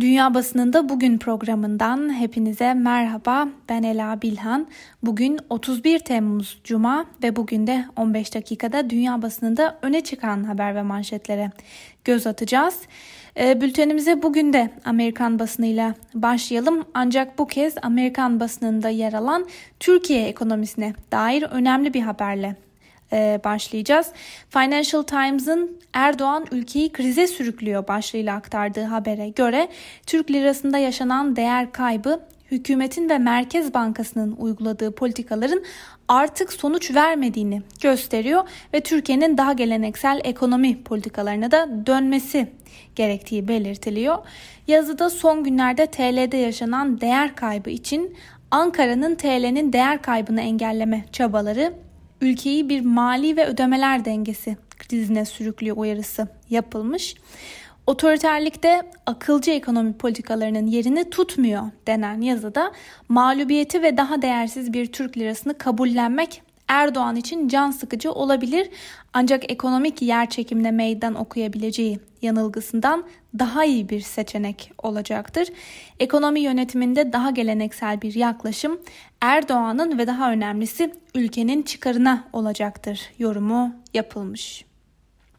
Dünya 0.00 0.34
Basınında 0.34 0.88
Bugün 0.88 1.18
programından 1.18 2.14
hepinize 2.14 2.74
merhaba. 2.74 3.48
Ben 3.68 3.82
Ela 3.82 4.22
Bilhan. 4.22 4.66
Bugün 5.02 5.38
31 5.50 5.98
Temmuz 5.98 6.60
Cuma 6.64 7.04
ve 7.22 7.36
bugün 7.36 7.66
de 7.66 7.84
15 7.96 8.34
dakikada 8.34 8.90
dünya 8.90 9.22
basınında 9.22 9.78
öne 9.82 10.00
çıkan 10.00 10.44
haber 10.44 10.74
ve 10.74 10.82
manşetlere 10.82 11.50
göz 12.04 12.26
atacağız. 12.26 12.78
E, 13.40 13.60
bültenimize 13.60 14.22
bugün 14.22 14.52
de 14.52 14.70
Amerikan 14.84 15.38
basınıyla 15.38 15.94
başlayalım. 16.14 16.84
Ancak 16.94 17.38
bu 17.38 17.46
kez 17.46 17.74
Amerikan 17.82 18.40
basınında 18.40 18.88
yer 18.88 19.12
alan 19.12 19.46
Türkiye 19.80 20.26
ekonomisine 20.26 20.94
dair 21.12 21.42
önemli 21.42 21.94
bir 21.94 22.02
haberle 22.02 22.56
e, 23.12 23.40
başlayacağız. 23.44 24.12
Financial 24.50 25.02
Times'ın 25.02 25.78
Erdoğan 25.92 26.46
ülkeyi 26.52 26.92
krize 26.92 27.26
sürüklüyor 27.26 27.88
başlığıyla 27.88 28.36
aktardığı 28.36 28.84
habere 28.84 29.28
göre 29.28 29.68
Türk 30.06 30.30
lirasında 30.30 30.78
yaşanan 30.78 31.36
değer 31.36 31.72
kaybı 31.72 32.20
hükümetin 32.50 33.08
ve 33.08 33.18
Merkez 33.18 33.74
Bankası'nın 33.74 34.36
uyguladığı 34.38 34.94
politikaların 34.94 35.62
artık 36.08 36.52
sonuç 36.52 36.94
vermediğini 36.94 37.62
gösteriyor 37.80 38.48
ve 38.74 38.80
Türkiye'nin 38.80 39.38
daha 39.38 39.52
geleneksel 39.52 40.20
ekonomi 40.24 40.82
politikalarına 40.82 41.50
da 41.50 41.86
dönmesi 41.86 42.48
gerektiği 42.96 43.48
belirtiliyor. 43.48 44.18
Yazıda 44.66 45.10
son 45.10 45.44
günlerde 45.44 45.86
TL'de 45.86 46.36
yaşanan 46.36 47.00
değer 47.00 47.36
kaybı 47.36 47.70
için 47.70 48.16
Ankara'nın 48.50 49.14
TL'nin 49.14 49.72
değer 49.72 50.02
kaybını 50.02 50.40
engelleme 50.40 51.04
çabaları 51.12 51.72
ülkeyi 52.20 52.68
bir 52.68 52.80
mali 52.80 53.36
ve 53.36 53.46
ödemeler 53.46 54.04
dengesi 54.04 54.56
krizine 54.78 55.24
sürüklüyor 55.24 55.76
uyarısı 55.76 56.28
yapılmış. 56.50 57.14
Otoriterlikte 57.86 58.82
akılcı 59.06 59.50
ekonomi 59.50 59.92
politikalarının 59.92 60.66
yerini 60.66 61.10
tutmuyor 61.10 61.62
denen 61.86 62.20
yazıda 62.20 62.72
mağlubiyeti 63.08 63.82
ve 63.82 63.96
daha 63.96 64.22
değersiz 64.22 64.72
bir 64.72 64.86
Türk 64.86 65.18
lirasını 65.18 65.58
kabullenmek 65.58 66.42
Erdoğan 66.68 67.16
için 67.16 67.48
can 67.48 67.70
sıkıcı 67.70 68.12
olabilir 68.12 68.70
ancak 69.12 69.52
ekonomik 69.52 70.02
yer 70.02 70.30
çekimine 70.30 70.70
meydan 70.70 71.14
okuyabileceği 71.14 72.00
yanılgısından 72.22 73.04
daha 73.38 73.64
iyi 73.64 73.88
bir 73.88 74.00
seçenek 74.00 74.72
olacaktır. 74.82 75.48
Ekonomi 76.00 76.40
yönetiminde 76.40 77.12
daha 77.12 77.30
geleneksel 77.30 78.02
bir 78.02 78.14
yaklaşım 78.14 78.80
Erdoğan'ın 79.20 79.98
ve 79.98 80.06
daha 80.06 80.32
önemlisi 80.32 80.94
ülkenin 81.14 81.62
çıkarına 81.62 82.24
olacaktır 82.32 83.00
yorumu 83.18 83.74
yapılmış. 83.94 84.69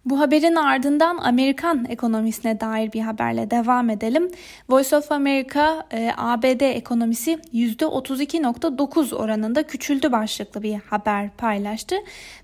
Bu 0.05 0.19
haberin 0.19 0.55
ardından 0.55 1.17
Amerikan 1.17 1.85
ekonomisine 1.89 2.59
dair 2.59 2.93
bir 2.93 3.01
haberle 3.01 3.51
devam 3.51 3.89
edelim. 3.89 4.31
Voice 4.69 4.97
of 4.97 5.11
America 5.11 5.87
e, 5.91 6.11
ABD 6.17 6.61
ekonomisi 6.61 7.39
%32.9 7.53 9.15
oranında 9.15 9.63
küçüldü 9.63 10.11
başlıklı 10.11 10.63
bir 10.63 10.75
haber 10.75 11.29
paylaştı 11.29 11.95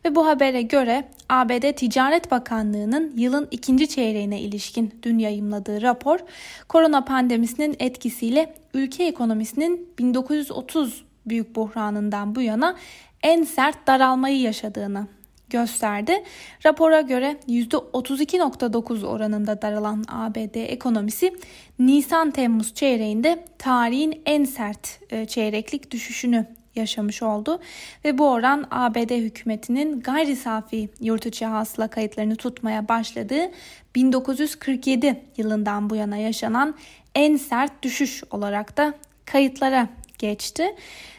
ve 0.05 0.15
bu 0.15 0.27
habere 0.27 0.61
göre 0.61 1.07
ABD 1.29 1.71
Ticaret 1.75 2.31
Bakanlığı'nın 2.31 3.13
yılın 3.15 3.47
ikinci 3.51 3.89
çeyreğine 3.89 4.41
ilişkin 4.41 4.99
dün 5.03 5.19
yayımladığı 5.19 5.81
rapor 5.81 6.19
korona 6.67 7.05
pandemisinin 7.05 7.75
etkisiyle 7.79 8.55
ülke 8.73 9.03
ekonomisinin 9.03 9.89
1930 9.99 11.05
büyük 11.25 11.55
buhranından 11.55 12.35
bu 12.35 12.41
yana 12.41 12.75
en 13.23 13.43
sert 13.43 13.87
daralmayı 13.87 14.41
yaşadığını 14.41 15.16
gösterdi. 15.49 16.23
Rapora 16.65 17.01
göre 17.01 17.37
%32.9 17.47 19.05
oranında 19.05 19.61
daralan 19.61 20.03
ABD 20.07 20.55
ekonomisi 20.55 21.35
Nisan-Temmuz 21.79 22.73
çeyreğinde 22.73 23.45
tarihin 23.57 24.21
en 24.25 24.43
sert 24.43 24.99
e, 25.09 25.25
çeyreklik 25.25 25.91
düşüşünü 25.91 26.45
yaşamış 26.75 27.23
oldu 27.23 27.59
ve 28.05 28.17
bu 28.17 28.29
oran 28.29 28.67
ABD 28.71 29.11
hükümetinin 29.11 30.01
gayri 30.01 30.35
safi 30.35 30.89
yurt 30.99 31.25
içi 31.25 31.45
hasıla 31.45 31.87
kayıtlarını 31.87 32.35
tutmaya 32.35 32.87
başladığı 32.87 33.51
1947 33.95 35.21
yılından 35.37 35.89
bu 35.89 35.95
yana 35.95 36.17
yaşanan 36.17 36.75
en 37.15 37.37
sert 37.37 37.83
düşüş 37.83 38.23
olarak 38.31 38.77
da 38.77 38.93
kayıtlara 39.25 39.87
geçti. 40.17 40.75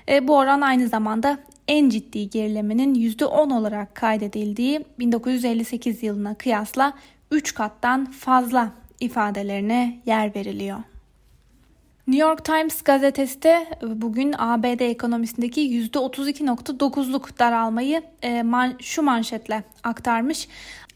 E, 0.09 0.29
bu 0.29 0.37
oran 0.37 0.61
aynı 0.61 0.89
zamanda 0.89 1.39
en 1.69 1.89
ciddi 1.89 2.31
gerilemenin 2.31 2.95
%10 2.95 3.55
olarak 3.55 3.95
kaydedildiği 3.95 4.85
1958 4.99 6.03
yılına 6.03 6.35
kıyasla 6.35 6.93
3 7.31 7.55
kattan 7.55 8.11
fazla 8.11 8.73
ifadelerine 9.01 10.01
yer 10.07 10.35
veriliyor. 10.35 10.79
New 12.07 12.29
York 12.29 12.45
Times 12.45 12.83
gazetesi 12.83 13.43
de 13.43 13.67
bugün 13.83 14.35
ABD 14.39 14.81
ekonomisindeki 14.81 15.61
%32.9'luk 15.61 17.39
daralmayı 17.39 18.03
e, 18.25 18.45
şu 18.81 19.03
manşetle 19.03 19.63
aktarmış. 19.85 20.49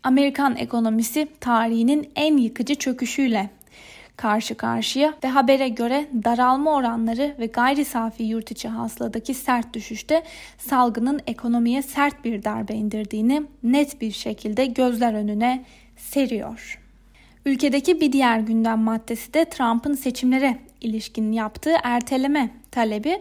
Amerikan 0.02 0.56
ekonomisi 0.56 1.28
tarihinin 1.40 2.10
en 2.16 2.36
yıkıcı 2.36 2.74
çöküşüyle 2.74 3.50
karşı 4.16 4.54
karşıya 4.54 5.14
ve 5.24 5.28
habere 5.28 5.68
göre 5.68 6.08
daralma 6.24 6.74
oranları 6.74 7.34
ve 7.38 7.46
gayri 7.46 7.84
safi 7.84 8.22
yurt 8.22 8.50
içi 8.50 8.68
hasıladaki 8.68 9.34
sert 9.34 9.74
düşüşte 9.74 10.22
salgının 10.58 11.20
ekonomiye 11.26 11.82
sert 11.82 12.24
bir 12.24 12.44
darbe 12.44 12.74
indirdiğini 12.74 13.42
net 13.62 14.00
bir 14.00 14.12
şekilde 14.12 14.66
gözler 14.66 15.14
önüne 15.14 15.64
seriyor. 15.96 16.78
Ülkedeki 17.46 18.00
bir 18.00 18.12
diğer 18.12 18.38
gündem 18.38 18.78
maddesi 18.78 19.34
de 19.34 19.44
Trump'ın 19.44 19.94
seçimlere 19.94 20.58
ilişkin 20.80 21.32
yaptığı 21.32 21.74
erteleme 21.82 22.61
talebi. 22.72 23.20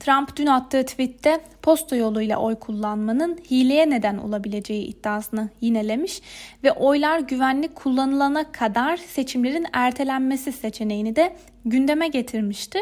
Trump 0.00 0.36
dün 0.36 0.46
attığı 0.46 0.86
tweette 0.86 1.40
posta 1.62 1.96
yoluyla 1.96 2.38
oy 2.38 2.54
kullanmanın 2.54 3.38
hileye 3.50 3.90
neden 3.90 4.18
olabileceği 4.18 4.86
iddiasını 4.86 5.48
yinelemiş 5.60 6.22
ve 6.64 6.72
oylar 6.72 7.18
güvenlik 7.18 7.74
kullanılana 7.74 8.52
kadar 8.52 8.96
seçimlerin 8.96 9.66
ertelenmesi 9.72 10.52
seçeneğini 10.52 11.16
de 11.16 11.36
gündeme 11.64 12.08
getirmişti. 12.08 12.78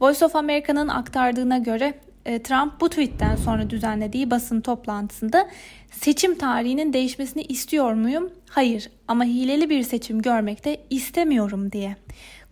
Voice 0.00 0.24
of 0.24 0.36
America'nın 0.36 0.88
aktardığına 0.88 1.58
göre 1.58 1.94
e, 2.26 2.42
Trump 2.42 2.80
bu 2.80 2.88
tweetten 2.88 3.36
sonra 3.36 3.70
düzenlediği 3.70 4.30
basın 4.30 4.60
toplantısında 4.60 5.48
seçim 5.90 6.38
tarihinin 6.38 6.92
değişmesini 6.92 7.42
istiyor 7.42 7.92
muyum? 7.92 8.30
Hayır 8.50 8.90
ama 9.08 9.24
hileli 9.24 9.70
bir 9.70 9.82
seçim 9.82 10.22
görmek 10.22 10.64
de 10.64 10.80
istemiyorum 10.90 11.72
diye 11.72 11.96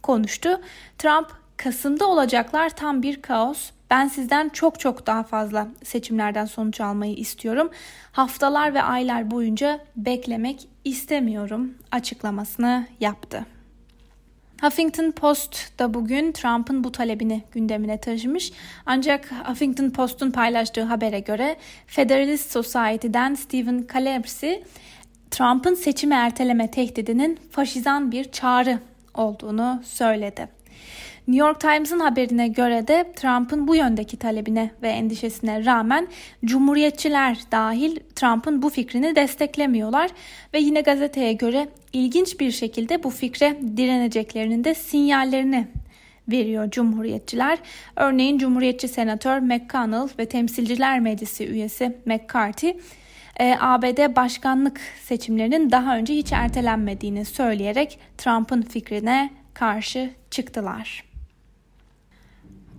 konuştu. 0.02 0.60
Trump 0.98 1.43
Kasım'da 1.64 2.06
olacaklar 2.06 2.70
tam 2.70 3.02
bir 3.02 3.22
kaos. 3.22 3.70
Ben 3.90 4.08
sizden 4.08 4.48
çok 4.48 4.80
çok 4.80 5.06
daha 5.06 5.22
fazla 5.22 5.68
seçimlerden 5.84 6.44
sonuç 6.44 6.80
almayı 6.80 7.14
istiyorum. 7.14 7.70
Haftalar 8.12 8.74
ve 8.74 8.82
aylar 8.82 9.30
boyunca 9.30 9.80
beklemek 9.96 10.68
istemiyorum 10.84 11.74
açıklamasını 11.92 12.86
yaptı. 13.00 13.46
Huffington 14.60 15.10
Post 15.10 15.78
da 15.78 15.94
bugün 15.94 16.32
Trump'ın 16.32 16.84
bu 16.84 16.92
talebini 16.92 17.42
gündemine 17.52 18.00
taşımış. 18.00 18.52
Ancak 18.86 19.32
Huffington 19.32 19.90
Post'un 19.90 20.30
paylaştığı 20.30 20.82
habere 20.82 21.20
göre 21.20 21.56
Federalist 21.86 22.52
Society'den 22.52 23.34
Stephen 23.34 23.86
Calabres'i 23.92 24.64
Trump'ın 25.30 25.74
seçimi 25.74 26.14
erteleme 26.14 26.70
tehdidinin 26.70 27.38
faşizan 27.50 28.12
bir 28.12 28.32
çağrı 28.32 28.78
olduğunu 29.14 29.82
söyledi. 29.84 30.48
New 31.28 31.46
York 31.46 31.60
Times'ın 31.60 32.00
haberine 32.00 32.48
göre 32.48 32.88
de 32.88 33.12
Trump'ın 33.16 33.68
bu 33.68 33.76
yöndeki 33.76 34.16
talebine 34.16 34.70
ve 34.82 34.88
endişesine 34.88 35.64
rağmen 35.64 36.08
Cumhuriyetçiler 36.44 37.38
dahil 37.52 37.96
Trump'ın 38.14 38.62
bu 38.62 38.70
fikrini 38.70 39.16
desteklemiyorlar 39.16 40.10
ve 40.54 40.60
yine 40.60 40.80
gazeteye 40.80 41.32
göre 41.32 41.68
ilginç 41.92 42.40
bir 42.40 42.50
şekilde 42.50 43.02
bu 43.02 43.10
fikre 43.10 43.56
direneceklerinin 43.76 44.64
de 44.64 44.74
sinyallerini 44.74 45.68
veriyor 46.28 46.70
Cumhuriyetçiler. 46.70 47.58
Örneğin 47.96 48.38
Cumhuriyetçi 48.38 48.88
Senatör 48.88 49.38
McConnell 49.38 50.08
ve 50.18 50.26
Temsilciler 50.26 51.00
Meclisi 51.00 51.46
üyesi 51.46 51.96
McCarthy 52.06 52.72
e, 53.40 53.56
ABD 53.60 54.16
başkanlık 54.16 54.80
seçimlerinin 55.02 55.70
daha 55.70 55.96
önce 55.96 56.14
hiç 56.14 56.32
ertelenmediğini 56.32 57.24
söyleyerek 57.24 57.98
Trump'ın 58.18 58.62
fikrine 58.62 59.30
karşı 59.54 60.10
çıktılar. 60.30 61.13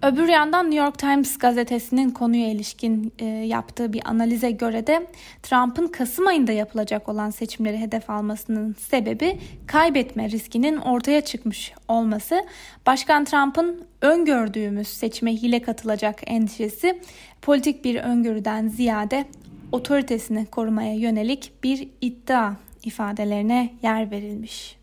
Öbür 0.02 0.28
yandan 0.28 0.66
New 0.66 0.86
York 0.86 1.00
Times 1.00 1.38
gazetesinin 1.38 2.10
konuya 2.10 2.52
ilişkin 2.52 3.14
e, 3.20 3.26
yaptığı 3.26 3.94
bir 3.94 4.02
analize 4.06 4.52
göre 4.52 4.88
de 4.88 5.08
Trump'ın 5.44 5.88
Kasım 5.88 6.28
ayında 6.28 6.52
yapılacak 6.52 7.10
olan 7.10 7.30
seçimleri 7.30 7.78
hedef 7.78 8.10
almasının 8.10 8.76
sebebi 8.80 9.40
kaybetme 9.68 10.30
riskinin 10.30 10.78
ortaya 10.78 11.22
çıkmış 11.22 11.74
olması. 11.88 12.46
Başkan 12.86 13.26
Trump'ın 13.26 13.82
öngördüğümüz 14.02 14.88
seçime 14.88 15.34
hile 15.34 15.62
katılacak 15.62 16.22
endişesi 16.26 17.02
politik 17.42 17.86
bir 17.86 17.96
öngörüden 17.96 18.68
ziyade 18.68 19.26
otoritesini 19.72 20.46
korumaya 20.46 20.94
yönelik 20.94 21.52
bir 21.64 21.88
iddia 22.02 22.54
ifadelerine 22.84 23.74
yer 23.84 24.12
verilmiş. 24.12 24.78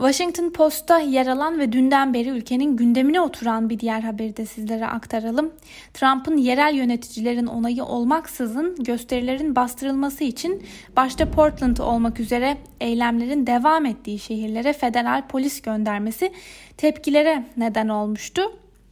Washington 0.00 0.50
Post'ta 0.50 0.98
yer 0.98 1.26
alan 1.26 1.58
ve 1.58 1.72
dünden 1.72 2.14
beri 2.14 2.28
ülkenin 2.28 2.76
gündemine 2.76 3.20
oturan 3.20 3.70
bir 3.70 3.78
diğer 3.78 4.00
haberi 4.00 4.36
de 4.36 4.46
sizlere 4.46 4.86
aktaralım. 4.86 5.52
Trump'ın 5.94 6.36
yerel 6.36 6.74
yöneticilerin 6.74 7.46
onayı 7.46 7.84
olmaksızın 7.84 8.76
gösterilerin 8.84 9.56
bastırılması 9.56 10.24
için 10.24 10.62
başta 10.96 11.30
Portland 11.30 11.76
olmak 11.76 12.20
üzere 12.20 12.56
eylemlerin 12.80 13.46
devam 13.46 13.86
ettiği 13.86 14.18
şehirlere 14.18 14.72
federal 14.72 15.28
polis 15.28 15.62
göndermesi 15.62 16.32
tepkilere 16.76 17.44
neden 17.56 17.88
olmuştu. 17.88 18.42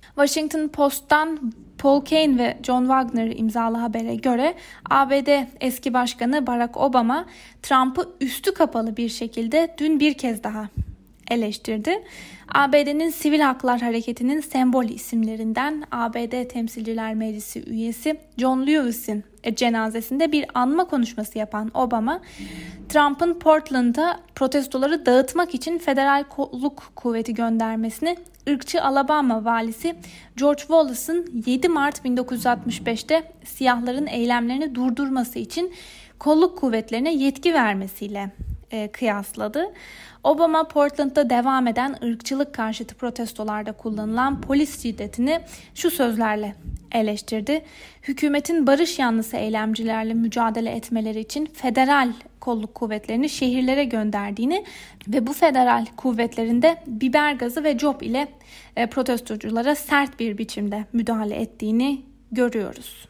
Washington 0.03 0.69
Post'tan 0.69 1.53
Paul 1.79 2.01
Kane 2.01 2.39
ve 2.39 2.59
John 2.63 2.83
Wagner 2.83 3.37
imzalı 3.37 3.77
habere 3.77 4.15
göre 4.15 4.55
ABD 4.91 5.45
eski 5.61 5.95
başkanı 5.95 6.47
Barack 6.47 6.77
Obama 6.77 7.27
Trump'ı 7.63 8.09
üstü 8.21 8.55
kapalı 8.55 8.97
bir 8.97 9.09
şekilde 9.09 9.75
dün 9.79 10.01
bir 10.01 10.15
kez 10.15 10.45
daha 10.45 10.69
eleştirdi. 11.31 12.03
ABD'nin 12.55 13.11
Sivil 13.11 13.41
Haklar 13.41 13.81
Hareketi'nin 13.81 14.41
sembol 14.41 14.85
isimlerinden 14.85 15.85
ABD 15.91 16.49
Temsilciler 16.49 17.15
Meclisi 17.15 17.71
üyesi 17.71 18.21
John 18.39 18.67
Lewis'in 18.67 19.25
cenazesinde 19.55 20.33
bir 20.33 20.47
anma 20.55 20.85
konuşması 20.85 21.39
yapan 21.39 21.71
Obama, 21.75 22.21
Trump'ın 22.89 23.35
Portland'a 23.35 24.21
protestoları 24.35 25.07
dağıtmak 25.07 25.55
için 25.55 25.79
federal 25.79 26.25
kolluk 26.25 26.93
kuvveti 26.97 27.35
göndermesini 27.35 28.17
ırkçı 28.49 28.83
Alabama 28.83 29.45
valisi 29.45 29.97
George 30.37 30.61
Wallace'ın 30.61 31.43
7 31.47 31.69
Mart 31.69 32.05
1965'te 32.05 33.33
siyahların 33.45 34.07
eylemlerini 34.07 34.75
durdurması 34.75 35.39
için 35.39 35.73
kolluk 36.19 36.59
kuvvetlerine 36.59 37.15
yetki 37.15 37.55
vermesiyle 37.55 38.31
e, 38.71 38.89
kıyasladı. 38.89 39.73
Obama 40.25 40.69
Portland'da 40.69 41.31
devam 41.31 41.67
eden 41.67 41.97
ırkçılık 42.05 42.55
karşıtı 42.55 42.95
protestolarda 42.95 43.73
kullanılan 43.73 44.41
polis 44.41 44.83
şiddetini 44.83 45.41
şu 45.75 45.91
sözlerle 45.91 46.55
eleştirdi. 46.93 47.65
Hükümetin 48.03 48.67
barış 48.67 48.99
yanlısı 48.99 49.37
eylemcilerle 49.37 50.15
mücadele 50.15 50.71
etmeleri 50.71 51.21
için 51.21 51.47
federal 51.47 52.13
kolluk 52.41 52.75
kuvvetlerini 52.75 53.29
şehirlere 53.29 53.85
gönderdiğini 53.85 54.65
ve 55.09 55.27
bu 55.27 55.33
federal 55.33 55.87
kuvvetlerinde 55.97 56.83
biber 56.87 57.33
gazı 57.33 57.65
ve 57.65 57.79
cop 57.79 58.03
ile 58.03 58.29
e, 58.77 58.87
protestoculara 58.87 59.75
sert 59.75 60.21
bir 60.21 60.39
biçimde 60.39 60.85
müdahale 60.93 61.35
ettiğini 61.35 62.03
görüyoruz. 62.33 63.09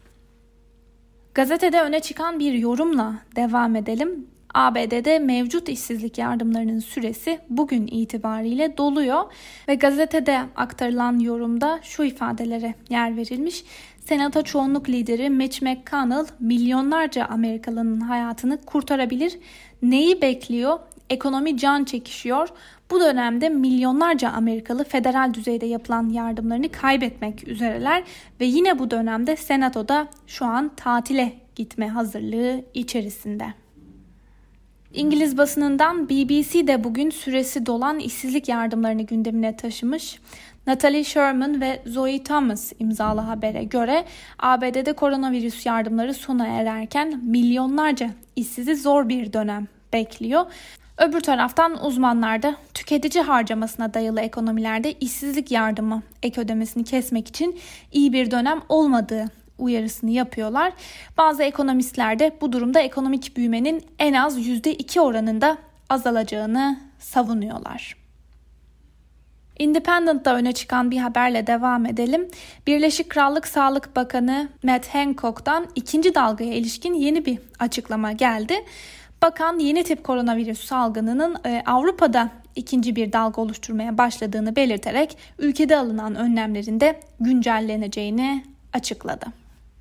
Gazetede 1.33 1.81
öne 1.81 1.99
çıkan 1.99 2.39
bir 2.39 2.53
yorumla 2.53 3.15
devam 3.35 3.75
edelim. 3.75 4.27
ABD'de 4.53 5.19
mevcut 5.19 5.69
işsizlik 5.69 6.17
yardımlarının 6.17 6.79
süresi 6.79 7.39
bugün 7.49 7.87
itibariyle 7.87 8.77
doluyor 8.77 9.23
ve 9.67 9.75
gazetede 9.75 10.41
aktarılan 10.55 11.19
yorumda 11.19 11.79
şu 11.83 12.03
ifadelere 12.03 12.73
yer 12.89 13.17
verilmiş. 13.17 13.63
Senato 14.05 14.41
çoğunluk 14.41 14.89
lideri 14.89 15.29
Mitch 15.29 15.61
McConnell 15.61 16.25
milyonlarca 16.39 17.25
Amerikalının 17.25 17.99
hayatını 17.99 18.61
kurtarabilir. 18.65 19.39
Neyi 19.81 20.21
bekliyor? 20.21 20.79
Ekonomi 21.09 21.57
can 21.57 21.83
çekişiyor. 21.83 22.49
Bu 22.91 22.99
dönemde 22.99 23.49
milyonlarca 23.49 24.29
Amerikalı 24.29 24.83
federal 24.83 25.33
düzeyde 25.33 25.65
yapılan 25.65 26.09
yardımlarını 26.09 26.69
kaybetmek 26.69 27.47
üzereler 27.47 28.03
ve 28.39 28.45
yine 28.45 28.79
bu 28.79 28.91
dönemde 28.91 29.35
Senato'da 29.35 30.07
şu 30.27 30.45
an 30.45 30.71
tatile 30.75 31.33
gitme 31.55 31.87
hazırlığı 31.87 32.61
içerisinde. 32.73 33.53
İngiliz 34.93 35.37
basınından 35.37 36.09
BBC 36.09 36.67
de 36.67 36.83
bugün 36.83 37.09
süresi 37.09 37.65
dolan 37.65 37.99
işsizlik 37.99 38.49
yardımlarını 38.49 39.01
gündemine 39.01 39.55
taşımış. 39.55 40.19
Natalie 40.67 41.03
Sherman 41.03 41.61
ve 41.61 41.81
Zoe 41.85 42.23
Thomas 42.23 42.73
imzalı 42.79 43.21
habere 43.21 43.63
göre 43.63 44.05
ABD'de 44.39 44.93
koronavirüs 44.93 45.65
yardımları 45.65 46.13
sona 46.13 46.47
ererken 46.47 47.21
milyonlarca 47.23 48.09
işsizi 48.35 48.75
zor 48.75 49.09
bir 49.09 49.33
dönem 49.33 49.67
bekliyor. 49.93 50.45
Öbür 50.97 51.21
taraftan 51.21 51.85
uzmanlar 51.85 52.41
da 52.43 52.55
tüketici 52.73 53.23
harcamasına 53.23 53.93
dayalı 53.93 54.21
ekonomilerde 54.21 54.93
işsizlik 54.93 55.51
yardımı 55.51 56.01
ek 56.23 56.41
ödemesini 56.41 56.83
kesmek 56.83 57.27
için 57.27 57.59
iyi 57.91 58.13
bir 58.13 58.31
dönem 58.31 58.61
olmadığı 58.69 59.25
uyarısını 59.59 60.11
yapıyorlar. 60.11 60.73
Bazı 61.17 61.43
ekonomistler 61.43 62.19
de 62.19 62.37
bu 62.41 62.51
durumda 62.51 62.79
ekonomik 62.79 63.37
büyümenin 63.37 63.83
en 63.99 64.13
az 64.13 64.37
%2 64.37 64.99
oranında 64.99 65.57
azalacağını 65.89 66.79
savunuyorlar. 66.99 67.95
Independent'da 69.59 70.35
öne 70.35 70.51
çıkan 70.51 70.91
bir 70.91 70.97
haberle 70.97 71.47
devam 71.47 71.85
edelim. 71.85 72.27
Birleşik 72.67 73.09
Krallık 73.09 73.47
Sağlık 73.47 73.95
Bakanı 73.95 74.49
Matt 74.63 74.87
Hancock'tan 74.87 75.67
ikinci 75.75 76.15
dalgaya 76.15 76.53
ilişkin 76.53 76.93
yeni 76.93 77.25
bir 77.25 77.39
açıklama 77.59 78.11
geldi. 78.11 78.55
Bakan 79.21 79.59
yeni 79.59 79.83
tip 79.83 80.03
koronavirüs 80.03 80.65
salgınının 80.65 81.37
e, 81.45 81.63
Avrupa'da 81.65 82.29
ikinci 82.55 82.95
bir 82.95 83.13
dalga 83.13 83.41
oluşturmaya 83.41 83.97
başladığını 83.97 84.55
belirterek 84.55 85.17
ülkede 85.39 85.77
alınan 85.77 86.15
önlemlerin 86.15 86.79
de 86.79 86.99
güncelleneceğini 87.19 88.43
açıkladı. 88.73 89.25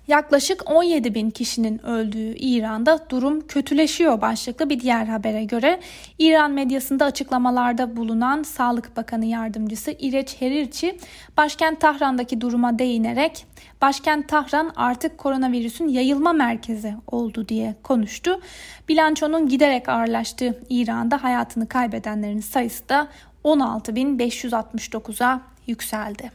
Yaklaşık 0.08 0.70
17 0.70 1.14
bin 1.14 1.30
kişinin 1.30 1.86
öldüğü 1.86 2.34
İran'da 2.36 3.10
durum 3.10 3.46
kötüleşiyor 3.46 4.20
başlıklı 4.20 4.70
bir 4.70 4.80
diğer 4.80 5.06
habere 5.06 5.44
göre 5.44 5.80
İran 6.18 6.50
medyasında 6.50 7.04
açıklamalarda 7.04 7.96
bulunan 7.96 8.42
Sağlık 8.42 8.96
Bakanı 8.96 9.26
Yardımcısı 9.26 9.94
İreç 9.98 10.40
Herirçi 10.40 10.98
başkent 11.36 11.80
Tahran'daki 11.80 12.40
duruma 12.40 12.78
değinerek 12.78 13.46
başkent 13.82 14.28
Tahran 14.28 14.72
artık 14.76 15.18
koronavirüsün 15.18 15.88
yayılma 15.88 16.32
merkezi 16.32 16.94
oldu 17.06 17.48
diye 17.48 17.74
konuştu. 17.82 18.40
Bilançonun 18.88 19.48
giderek 19.48 19.88
ağırlaştığı 19.88 20.62
İran'da 20.70 21.22
hayatını 21.22 21.68
kaybedenlerin 21.68 22.40
sayısı 22.40 22.88
da 22.88 23.08
16.569'a 23.44 25.40
yükseldi. 25.66 26.30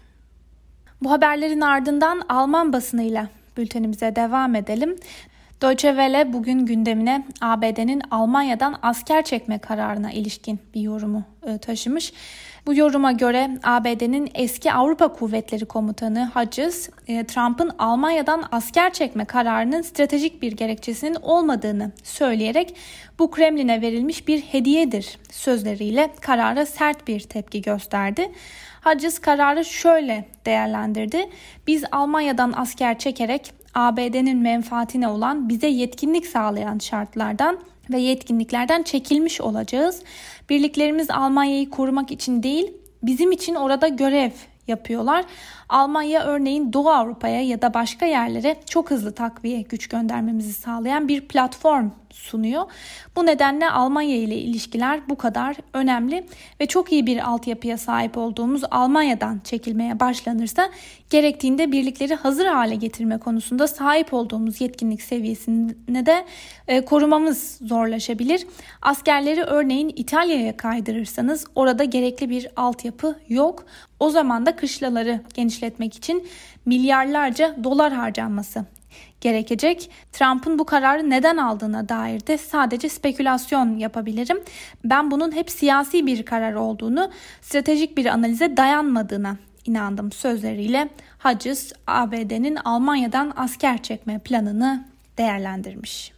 Bu 1.01 1.11
haberlerin 1.11 1.61
ardından 1.61 2.21
Alman 2.29 2.73
basınıyla 2.73 3.27
bültenimize 3.57 4.15
devam 4.15 4.55
edelim. 4.55 4.95
Deutsche 5.63 5.89
Welle 5.89 6.33
bugün 6.33 6.65
gündemine 6.65 7.25
ABD'nin 7.41 8.01
Almanya'dan 8.11 8.75
asker 8.81 9.23
çekme 9.23 9.57
kararına 9.57 10.11
ilişkin 10.11 10.59
bir 10.73 10.81
yorumu 10.81 11.23
e, 11.47 11.57
taşımış. 11.57 12.13
Bu 12.65 12.75
yoruma 12.75 13.11
göre 13.11 13.49
ABD'nin 13.63 14.29
eski 14.33 14.73
Avrupa 14.73 15.07
Kuvvetleri 15.07 15.65
Komutanı 15.65 16.31
Hodges, 16.33 16.89
e, 17.07 17.25
Trump'ın 17.25 17.71
Almanya'dan 17.79 18.43
asker 18.51 18.93
çekme 18.93 19.25
kararının 19.25 19.81
stratejik 19.81 20.41
bir 20.41 20.51
gerekçesinin 20.51 21.15
olmadığını 21.21 21.91
söyleyerek 22.03 22.75
bu 23.19 23.31
Kremlin'e 23.31 23.81
verilmiş 23.81 24.27
bir 24.27 24.41
hediyedir 24.41 25.17
sözleriyle 25.31 26.09
karara 26.21 26.65
sert 26.65 27.07
bir 27.07 27.19
tepki 27.19 27.61
gösterdi. 27.61 28.31
Hodges 28.83 29.19
kararı 29.19 29.65
şöyle 29.65 30.25
değerlendirdi. 30.45 31.29
Biz 31.67 31.83
Almanya'dan 31.91 32.53
asker 32.55 32.99
çekerek 32.99 33.62
ABD'nin 33.73 34.37
menfaatine 34.37 35.07
olan 35.07 35.49
bize 35.49 35.67
yetkinlik 35.67 36.27
sağlayan 36.27 36.77
şartlardan 36.77 37.59
ve 37.89 37.99
yetkinliklerden 37.99 38.83
çekilmiş 38.83 39.41
olacağız. 39.41 40.03
Birliklerimiz 40.49 41.09
Almanya'yı 41.09 41.69
korumak 41.69 42.11
için 42.11 42.43
değil, 42.43 42.73
bizim 43.03 43.31
için 43.31 43.55
orada 43.55 43.87
görev 43.87 44.31
yapıyorlar. 44.67 45.25
Almanya 45.69 46.23
örneğin 46.23 46.73
Doğu 46.73 46.89
Avrupa'ya 46.89 47.41
ya 47.41 47.61
da 47.61 47.73
başka 47.73 48.05
yerlere 48.05 48.55
çok 48.69 48.91
hızlı 48.91 49.15
takviye 49.15 49.61
güç 49.61 49.87
göndermemizi 49.87 50.53
sağlayan 50.53 51.07
bir 51.07 51.27
platform 51.27 51.89
sunuyor. 52.13 52.65
Bu 53.15 53.25
nedenle 53.25 53.69
Almanya 53.69 54.15
ile 54.15 54.35
ilişkiler 54.35 55.09
bu 55.09 55.15
kadar 55.15 55.55
önemli 55.73 56.25
ve 56.61 56.65
çok 56.65 56.91
iyi 56.91 57.05
bir 57.05 57.29
altyapıya 57.29 57.77
sahip 57.77 58.17
olduğumuz 58.17 58.61
Almanya'dan 58.71 59.41
çekilmeye 59.43 59.99
başlanırsa 59.99 60.69
gerektiğinde 61.09 61.71
birlikleri 61.71 62.15
hazır 62.15 62.45
hale 62.45 62.75
getirme 62.75 63.17
konusunda 63.17 63.67
sahip 63.67 64.13
olduğumuz 64.13 64.61
yetkinlik 64.61 65.01
seviyesine 65.01 66.05
de 66.05 66.25
e, 66.67 66.85
korumamız 66.85 67.57
zorlaşabilir. 67.61 68.47
Askerleri 68.81 69.43
örneğin 69.43 69.93
İtalya'ya 69.95 70.57
kaydırırsanız 70.57 71.45
orada 71.55 71.83
gerekli 71.83 72.29
bir 72.29 72.47
altyapı 72.55 73.19
yok. 73.29 73.65
O 73.99 74.09
zaman 74.09 74.45
da 74.45 74.55
kışlaları 74.55 75.21
genişletmek 75.33 75.95
için 75.95 76.27
milyarlarca 76.65 77.55
dolar 77.63 77.93
harcanması 77.93 78.65
gerekecek. 79.23 79.89
Trump'ın 80.11 80.59
bu 80.59 80.65
kararı 80.65 81.09
neden 81.09 81.37
aldığına 81.37 81.89
dair 81.89 82.27
de 82.27 82.37
sadece 82.37 82.89
spekülasyon 82.89 83.77
yapabilirim. 83.77 84.37
Ben 84.83 85.11
bunun 85.11 85.31
hep 85.35 85.51
siyasi 85.51 86.05
bir 86.05 86.25
karar 86.25 86.53
olduğunu, 86.53 87.11
stratejik 87.41 87.97
bir 87.97 88.05
analize 88.05 88.57
dayanmadığına 88.57 89.37
inandım 89.65 90.11
sözleriyle 90.11 90.89
Hodges 91.19 91.73
ABD'nin 91.87 92.55
Almanya'dan 92.65 93.33
asker 93.35 93.83
çekme 93.83 94.19
planını 94.19 94.85
değerlendirmiş. 95.17 96.13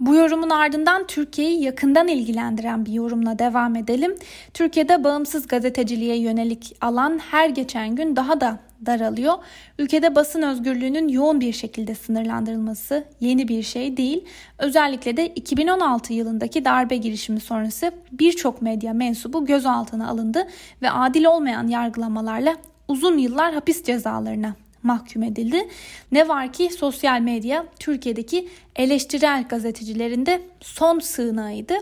Bu 0.00 0.14
yorumun 0.14 0.50
ardından 0.50 1.06
Türkiye'yi 1.06 1.62
yakından 1.62 2.08
ilgilendiren 2.08 2.86
bir 2.86 2.92
yorumla 2.92 3.38
devam 3.38 3.76
edelim. 3.76 4.14
Türkiye'de 4.54 5.04
bağımsız 5.04 5.48
gazeteciliğe 5.48 6.16
yönelik 6.16 6.76
alan 6.80 7.18
her 7.30 7.48
geçen 7.48 7.96
gün 7.96 8.16
daha 8.16 8.40
da 8.40 8.58
daralıyor. 8.86 9.34
Ülkede 9.78 10.14
basın 10.14 10.42
özgürlüğünün 10.42 11.08
yoğun 11.08 11.40
bir 11.40 11.52
şekilde 11.52 11.94
sınırlandırılması 11.94 13.04
yeni 13.20 13.48
bir 13.48 13.62
şey 13.62 13.96
değil. 13.96 14.24
Özellikle 14.58 15.16
de 15.16 15.26
2016 15.26 16.12
yılındaki 16.12 16.64
darbe 16.64 16.96
girişimi 16.96 17.40
sonrası 17.40 17.92
birçok 18.12 18.62
medya 18.62 18.92
mensubu 18.92 19.46
gözaltına 19.46 20.08
alındı 20.08 20.46
ve 20.82 20.90
adil 20.90 21.24
olmayan 21.24 21.68
yargılamalarla 21.68 22.56
uzun 22.88 23.18
yıllar 23.18 23.54
hapis 23.54 23.84
cezalarına 23.84 24.54
mahkum 24.82 25.22
edildi. 25.22 25.68
Ne 26.12 26.28
var 26.28 26.52
ki 26.52 26.70
sosyal 26.70 27.20
medya 27.20 27.66
Türkiye'deki 27.80 28.48
eleştirel 28.76 29.44
gazetecilerin 29.48 30.26
de 30.26 30.42
son 30.60 30.98
sığınağıydı. 30.98 31.74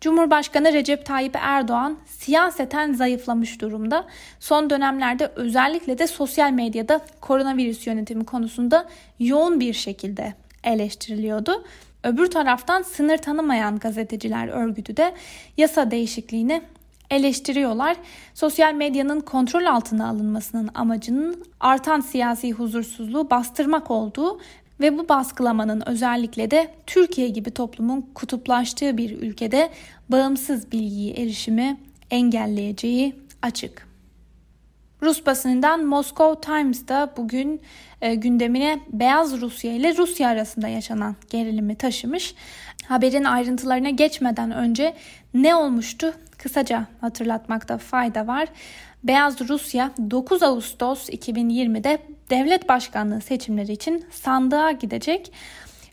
Cumhurbaşkanı 0.00 0.72
Recep 0.72 1.06
Tayyip 1.06 1.36
Erdoğan 1.40 1.96
siyaseten 2.06 2.92
zayıflamış 2.92 3.60
durumda. 3.60 4.04
Son 4.40 4.70
dönemlerde 4.70 5.32
özellikle 5.36 5.98
de 5.98 6.06
sosyal 6.06 6.50
medyada 6.50 7.00
koronavirüs 7.20 7.86
yönetimi 7.86 8.24
konusunda 8.24 8.88
yoğun 9.18 9.60
bir 9.60 9.72
şekilde 9.72 10.34
eleştiriliyordu. 10.64 11.64
Öbür 12.04 12.30
taraftan 12.30 12.82
sınır 12.82 13.18
tanımayan 13.18 13.78
gazeteciler 13.78 14.48
örgütü 14.48 14.96
de 14.96 15.14
yasa 15.56 15.90
değişikliğini 15.90 16.62
eleştiriyorlar. 17.10 17.96
Sosyal 18.34 18.74
medyanın 18.74 19.20
kontrol 19.20 19.64
altına 19.64 20.08
alınmasının 20.08 20.70
amacının 20.74 21.44
artan 21.60 22.00
siyasi 22.00 22.52
huzursuzluğu 22.52 23.30
bastırmak 23.30 23.90
olduğu 23.90 24.40
ve 24.80 24.98
bu 24.98 25.08
baskılamanın 25.08 25.82
özellikle 25.86 26.50
de 26.50 26.74
Türkiye 26.86 27.28
gibi 27.28 27.50
toplumun 27.50 28.10
kutuplaştığı 28.14 28.96
bir 28.96 29.10
ülkede 29.10 29.70
bağımsız 30.08 30.72
bilgiye 30.72 31.14
erişimi 31.14 31.76
engelleyeceği 32.10 33.14
açık. 33.42 33.86
Rus 35.02 35.26
basınından 35.26 35.84
Moscow 35.84 36.40
Times'da 36.40 37.12
bugün 37.16 37.60
e, 38.00 38.14
gündemine 38.14 38.80
Beyaz 38.92 39.40
Rusya 39.40 39.72
ile 39.72 39.96
Rusya 39.96 40.28
arasında 40.28 40.68
yaşanan 40.68 41.16
gerilimi 41.30 41.76
taşımış. 41.76 42.34
Haberin 42.88 43.24
ayrıntılarına 43.24 43.90
geçmeden 43.90 44.50
önce 44.50 44.94
ne 45.34 45.54
olmuştu 45.54 46.12
kısaca 46.38 46.86
hatırlatmakta 47.00 47.78
fayda 47.78 48.26
var. 48.26 48.48
Beyaz 49.04 49.48
Rusya 49.48 49.92
9 50.10 50.42
Ağustos 50.42 51.08
2020'de 51.08 51.98
devlet 52.30 52.68
başkanlığı 52.68 53.20
seçimleri 53.20 53.72
için 53.72 54.04
sandığa 54.10 54.70
gidecek. 54.70 55.32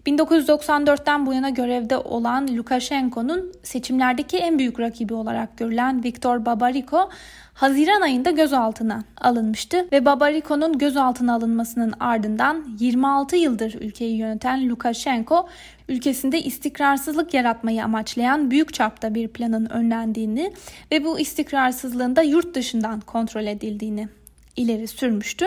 1994'ten 0.07 1.25
bu 1.25 1.33
yana 1.33 1.49
görevde 1.49 1.97
olan 1.97 2.57
Lukashenko'nun 2.57 3.51
seçimlerdeki 3.63 4.37
en 4.37 4.59
büyük 4.59 4.79
rakibi 4.79 5.13
olarak 5.13 5.57
görülen 5.57 6.03
Viktor 6.03 6.45
Babariko 6.45 7.09
Haziran 7.53 8.01
ayında 8.01 8.31
gözaltına 8.31 9.03
alınmıştı 9.21 9.87
ve 9.91 10.05
Babariko'nun 10.05 10.77
gözaltına 10.77 11.35
alınmasının 11.35 11.93
ardından 11.99 12.65
26 12.79 13.35
yıldır 13.35 13.73
ülkeyi 13.73 14.17
yöneten 14.17 14.69
Lukashenko 14.69 15.47
ülkesinde 15.89 16.41
istikrarsızlık 16.41 17.33
yaratmayı 17.33 17.83
amaçlayan 17.83 18.51
büyük 18.51 18.73
çapta 18.73 19.15
bir 19.15 19.27
planın 19.27 19.65
önlendiğini 19.65 20.53
ve 20.91 21.03
bu 21.03 21.19
istikrarsızlığın 21.19 22.15
da 22.15 22.21
yurt 22.21 22.55
dışından 22.55 22.99
kontrol 22.99 23.45
edildiğini 23.45 24.07
ileri 24.55 24.87
sürmüştü. 24.87 25.45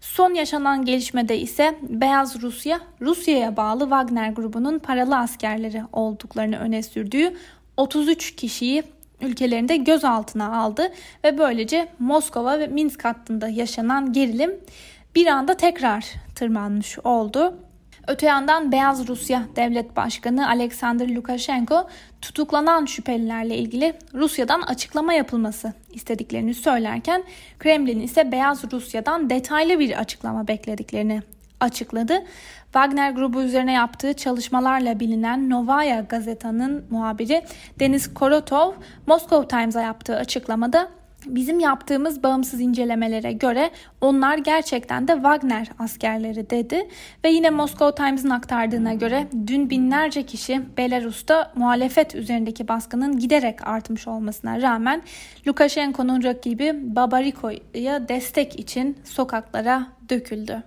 Son 0.00 0.34
yaşanan 0.34 0.84
gelişmede 0.84 1.38
ise 1.38 1.78
Beyaz 1.82 2.42
Rusya, 2.42 2.80
Rusya'ya 3.00 3.56
bağlı 3.56 3.80
Wagner 3.80 4.30
grubunun 4.30 4.78
paralı 4.78 5.16
askerleri 5.16 5.82
olduklarını 5.92 6.58
öne 6.58 6.82
sürdüğü 6.82 7.36
33 7.76 8.36
kişiyi 8.36 8.82
ülkelerinde 9.20 9.76
gözaltına 9.76 10.56
aldı 10.60 10.92
ve 11.24 11.38
böylece 11.38 11.88
Moskova 11.98 12.58
ve 12.58 12.66
Minsk 12.66 13.04
hattında 13.04 13.48
yaşanan 13.48 14.12
gerilim 14.12 14.60
bir 15.14 15.26
anda 15.26 15.56
tekrar 15.56 16.12
tırmanmış 16.34 16.98
oldu. 16.98 17.54
Öte 18.06 18.26
yandan 18.26 18.72
Beyaz 18.72 19.08
Rusya 19.08 19.42
Devlet 19.56 19.96
Başkanı 19.96 20.48
Alexander 20.48 21.08
Lukashenko 21.08 21.88
tutuklanan 22.20 22.84
şüphelilerle 22.84 23.56
ilgili 23.56 23.94
Rusya'dan 24.14 24.60
açıklama 24.60 25.12
yapılması 25.14 25.72
istediklerini 25.92 26.54
söylerken 26.54 27.24
Kremlin 27.58 28.00
ise 28.00 28.32
Beyaz 28.32 28.72
Rusya'dan 28.72 29.30
detaylı 29.30 29.78
bir 29.78 30.00
açıklama 30.00 30.48
beklediklerini 30.48 31.22
açıkladı. 31.60 32.22
Wagner 32.64 33.10
grubu 33.10 33.42
üzerine 33.42 33.72
yaptığı 33.72 34.14
çalışmalarla 34.14 35.00
bilinen 35.00 35.50
Novaya 35.50 36.00
gazetanın 36.00 36.84
muhabiri 36.90 37.44
Deniz 37.80 38.14
Korotov, 38.14 38.72
Moscow 39.06 39.48
Times'a 39.48 39.82
yaptığı 39.82 40.16
açıklamada 40.16 40.88
Bizim 41.26 41.60
yaptığımız 41.60 42.22
bağımsız 42.22 42.60
incelemelere 42.60 43.32
göre 43.32 43.70
onlar 44.00 44.38
gerçekten 44.38 45.08
de 45.08 45.12
Wagner 45.12 45.68
askerleri 45.78 46.50
dedi 46.50 46.88
ve 47.24 47.30
yine 47.30 47.50
Moscow 47.50 48.04
Times'ın 48.04 48.30
aktardığına 48.30 48.94
göre 48.94 49.26
dün 49.46 49.70
binlerce 49.70 50.22
kişi 50.22 50.60
Belarus'ta 50.76 51.52
muhalefet 51.56 52.14
üzerindeki 52.14 52.68
baskının 52.68 53.18
giderek 53.18 53.68
artmış 53.68 54.08
olmasına 54.08 54.62
rağmen 54.62 55.02
Lukashenko'nun 55.46 56.22
rakibi 56.22 56.96
Babariko'ya 56.96 58.08
destek 58.08 58.60
için 58.60 58.98
sokaklara 59.04 59.86
döküldü. 60.08 60.62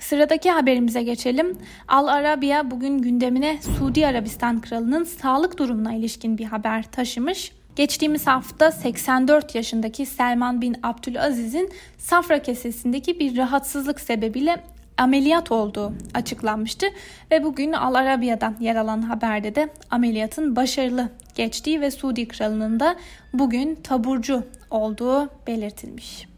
Sıradaki 0.00 0.50
haberimize 0.50 1.02
geçelim. 1.02 1.58
Al 1.88 2.06
Arabiya 2.06 2.70
bugün 2.70 2.98
gündemine 2.98 3.58
Suudi 3.78 4.06
Arabistan 4.06 4.60
kralının 4.60 5.04
sağlık 5.04 5.58
durumuna 5.58 5.94
ilişkin 5.94 6.38
bir 6.38 6.44
haber 6.44 6.82
taşımış. 6.82 7.52
Geçtiğimiz 7.76 8.26
hafta 8.26 8.72
84 8.72 9.54
yaşındaki 9.54 10.06
Selman 10.06 10.60
bin 10.60 10.76
Abdülaziz'in 10.82 11.70
safra 11.98 12.42
kesesindeki 12.42 13.20
bir 13.20 13.36
rahatsızlık 13.36 14.00
sebebiyle 14.00 14.64
ameliyat 14.98 15.52
olduğu 15.52 15.92
açıklanmıştı 16.14 16.86
ve 17.30 17.44
bugün 17.44 17.72
Al 17.72 17.94
Arabiya'dan 17.94 18.56
yer 18.60 18.76
alan 18.76 19.02
haberde 19.02 19.54
de 19.54 19.68
ameliyatın 19.90 20.56
başarılı 20.56 21.08
geçtiği 21.34 21.80
ve 21.80 21.90
Suudi 21.90 22.28
kralının 22.28 22.80
da 22.80 22.96
bugün 23.32 23.74
taburcu 23.74 24.44
olduğu 24.70 25.30
belirtilmiş. 25.46 26.30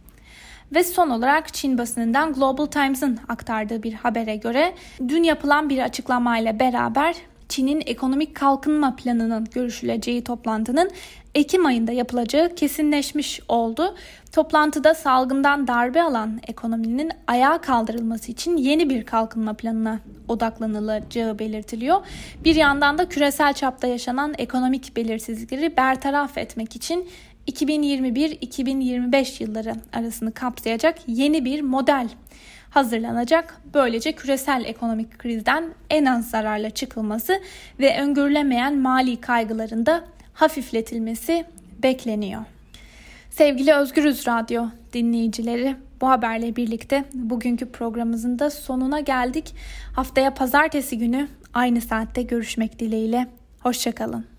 Ve 0.75 0.85
son 0.85 1.11
olarak 1.11 1.55
Çin 1.55 1.79
basınından 1.79 2.33
Global 2.33 2.67
Times'ın 2.67 3.19
aktardığı 3.29 3.83
bir 3.83 3.93
habere 3.93 4.37
göre 4.37 4.75
dün 5.09 5.23
yapılan 5.23 5.71
bir 5.71 5.79
açıklamayla 5.79 6.59
beraber 6.59 7.17
Çin'in 7.53 7.83
ekonomik 7.87 8.35
kalkınma 8.35 8.97
planının 8.97 9.45
görüşüleceği 9.45 10.25
toplantının 10.25 10.91
Ekim 11.35 11.67
ayında 11.67 11.93
yapılacağı 11.93 12.55
kesinleşmiş 12.55 13.41
oldu. 13.49 13.95
Toplantıda 14.33 14.95
salgından 14.95 15.67
darbe 15.69 16.03
alan 16.03 16.41
ekonominin 16.47 17.11
ayağa 17.27 17.61
kaldırılması 17.61 18.33
için 18.33 18.57
yeni 18.57 18.91
bir 18.91 19.05
kalkınma 19.05 19.55
planına 19.55 20.01
odaklanılacağı 20.29 21.39
belirtiliyor. 21.39 22.01
Bir 22.45 22.55
yandan 22.55 22.99
da 22.99 23.09
küresel 23.09 23.53
çapta 23.53 23.87
yaşanan 23.87 24.35
ekonomik 24.39 24.97
belirsizlikleri 24.97 25.77
bertaraf 25.77 26.39
etmek 26.39 26.77
için 26.77 27.09
2021-2025 27.49 29.43
yılları 29.43 29.75
arasını 29.93 30.33
kapsayacak 30.33 30.99
yeni 31.07 31.45
bir 31.45 31.61
model 31.61 32.09
hazırlanacak. 32.71 33.61
Böylece 33.75 34.13
küresel 34.13 34.65
ekonomik 34.65 35.19
krizden 35.19 35.65
en 35.91 36.05
az 36.05 36.31
zararla 36.31 36.71
çıkılması 36.71 37.41
ve 37.81 38.01
öngörülemeyen 38.01 38.79
mali 38.79 39.21
kaygıların 39.21 39.87
da 39.87 40.05
hafifletilmesi 40.33 41.45
bekleniyor. 41.83 42.43
Sevgili 43.31 43.75
Özgürüz 43.75 44.27
Radyo 44.27 44.67
dinleyicileri 44.93 45.77
bu 46.01 46.09
haberle 46.09 46.57
birlikte 46.57 47.05
bugünkü 47.15 47.73
programımızın 47.73 48.39
da 48.39 48.51
sonuna 48.51 49.01
geldik. 49.01 49.55
Haftaya 49.93 50.35
pazartesi 50.35 50.99
günü 50.99 51.29
aynı 51.55 51.81
saatte 51.81 52.23
görüşmek 52.23 52.79
dileğiyle. 52.79 53.27
Hoşçakalın. 53.61 54.32